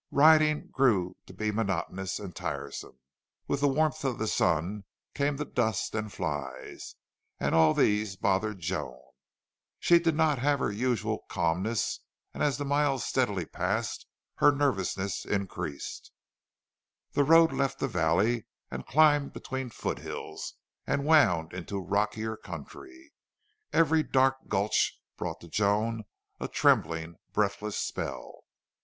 [0.09, 2.97] Riding grew to be monotonous and tiresome.
[3.47, 6.95] With the warmth of the sun came the dust and flies,
[7.39, 8.99] and all these bothered Joan.
[9.79, 11.99] She did not have her usual calmness,
[12.33, 16.11] and as the miles steadily passed her nervousness increased.
[17.11, 20.55] The road left the valley and climbed between foot hills
[20.87, 23.13] and wound into rockier country.
[23.71, 26.05] Every dark gulch brought to Joan
[26.39, 28.45] a trembling, breathless spell.